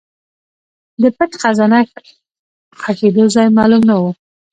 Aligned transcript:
د 1.01 1.03
پټ 1.17 1.31
خزانه 1.41 1.79
ښخېدو 2.79 3.25
ځای 3.35 3.47
معلوم 3.57 3.83
نه 3.89 3.95
و. 4.01 4.03